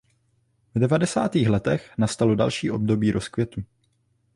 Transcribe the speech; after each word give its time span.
V 0.75 0.79
devadesátých 0.79 1.49
letech 1.49 1.91
nastalo 1.97 2.35
další 2.35 2.71
období 2.71 3.11
rozkvětu. 3.11 3.61